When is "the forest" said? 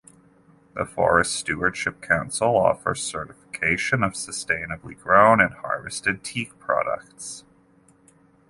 0.73-1.31